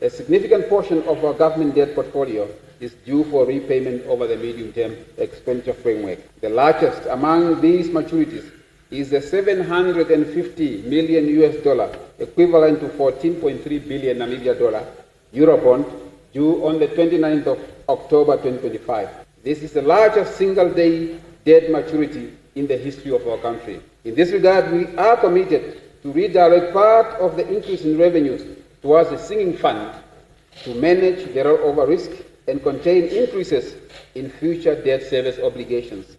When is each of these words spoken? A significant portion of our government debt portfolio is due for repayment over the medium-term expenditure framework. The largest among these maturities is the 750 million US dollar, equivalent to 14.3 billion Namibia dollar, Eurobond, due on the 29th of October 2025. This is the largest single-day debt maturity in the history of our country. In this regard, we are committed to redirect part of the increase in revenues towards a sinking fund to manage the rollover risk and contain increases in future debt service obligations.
A 0.00 0.08
significant 0.08 0.68
portion 0.68 1.02
of 1.08 1.24
our 1.24 1.34
government 1.34 1.74
debt 1.74 1.92
portfolio 1.92 2.48
is 2.78 2.92
due 3.04 3.24
for 3.24 3.44
repayment 3.44 4.06
over 4.06 4.28
the 4.28 4.36
medium-term 4.36 4.96
expenditure 5.16 5.72
framework. 5.72 6.20
The 6.40 6.50
largest 6.50 7.04
among 7.06 7.60
these 7.60 7.88
maturities 7.88 8.48
is 8.92 9.10
the 9.10 9.20
750 9.20 10.82
million 10.82 11.26
US 11.42 11.56
dollar, 11.64 11.98
equivalent 12.20 12.78
to 12.78 12.86
14.3 12.90 13.64
billion 13.88 14.18
Namibia 14.18 14.56
dollar, 14.56 14.86
Eurobond, 15.34 15.84
due 16.32 16.64
on 16.64 16.78
the 16.78 16.86
29th 16.86 17.46
of 17.48 17.58
October 17.88 18.36
2025. 18.36 19.08
This 19.42 19.64
is 19.64 19.72
the 19.72 19.82
largest 19.82 20.36
single-day 20.36 21.18
debt 21.44 21.72
maturity 21.72 22.32
in 22.54 22.68
the 22.68 22.76
history 22.76 23.12
of 23.12 23.26
our 23.26 23.38
country. 23.38 23.80
In 24.04 24.14
this 24.14 24.30
regard, 24.30 24.70
we 24.70 24.96
are 24.96 25.16
committed 25.16 25.80
to 26.02 26.12
redirect 26.12 26.72
part 26.72 27.06
of 27.20 27.36
the 27.36 27.48
increase 27.52 27.82
in 27.82 27.98
revenues 27.98 28.57
towards 28.82 29.10
a 29.12 29.18
sinking 29.18 29.56
fund 29.56 29.92
to 30.64 30.74
manage 30.74 31.24
the 31.34 31.40
rollover 31.40 31.86
risk 31.86 32.10
and 32.46 32.62
contain 32.62 33.04
increases 33.04 33.74
in 34.14 34.30
future 34.30 34.80
debt 34.82 35.02
service 35.02 35.38
obligations. 35.38 36.16